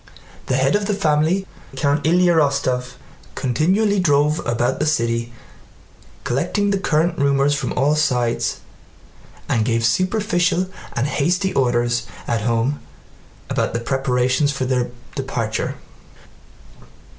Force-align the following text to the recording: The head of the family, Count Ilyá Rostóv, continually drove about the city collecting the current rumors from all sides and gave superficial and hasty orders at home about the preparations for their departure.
The 0.47 0.55
head 0.55 0.75
of 0.75 0.87
the 0.87 0.95
family, 0.95 1.45
Count 1.75 2.03
Ilyá 2.05 2.33
Rostóv, 2.35 2.93
continually 3.35 3.99
drove 3.99 4.39
about 4.47 4.79
the 4.79 4.87
city 4.87 5.31
collecting 6.23 6.71
the 6.71 6.79
current 6.79 7.19
rumors 7.19 7.53
from 7.53 7.71
all 7.73 7.95
sides 7.95 8.61
and 9.47 9.63
gave 9.63 9.85
superficial 9.85 10.65
and 10.93 11.05
hasty 11.05 11.53
orders 11.53 12.07
at 12.27 12.41
home 12.41 12.79
about 13.47 13.75
the 13.75 13.79
preparations 13.79 14.51
for 14.51 14.65
their 14.65 14.89
departure. 15.13 15.75